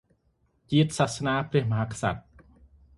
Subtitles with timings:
[0.71, 2.21] ជាតិ សសនា ព្រះមហាក្សត្រ